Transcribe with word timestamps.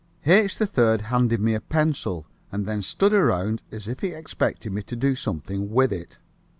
H. 0.25 0.57
3rd 0.57 1.01
handed 1.01 1.39
me 1.39 1.53
a 1.53 1.61
pencil, 1.61 2.25
and 2.51 2.65
then 2.65 2.81
stood 2.81 3.13
around 3.13 3.61
as 3.71 3.87
if 3.87 3.99
he 3.99 4.07
expected 4.13 4.71
me 4.71 4.81
to 4.81 4.95
do 4.95 5.13
something 5.13 5.69
with 5.69 5.93
it. 5.93 6.17